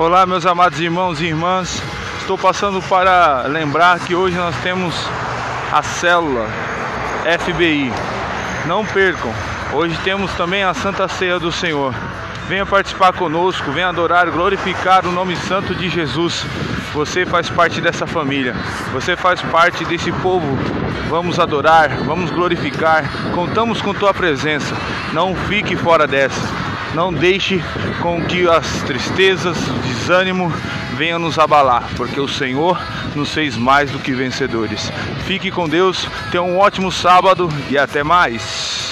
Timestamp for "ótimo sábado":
36.58-37.48